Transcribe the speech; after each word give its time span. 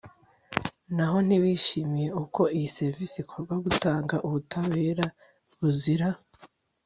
naho 0.95 1.17
ntibishimiye 1.27 2.09
uko 2.23 2.41
iyi 2.57 2.67
serivisi 2.77 3.15
ikorwa 3.23 3.53
gutanga 3.65 4.15
ubutabera 4.27 5.05
buzira 5.59 6.07